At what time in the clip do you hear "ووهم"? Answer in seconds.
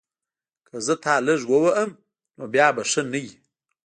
1.47-1.89